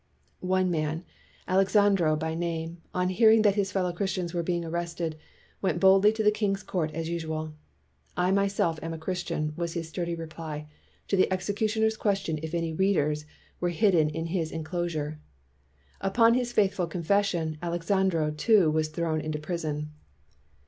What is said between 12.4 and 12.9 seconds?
if any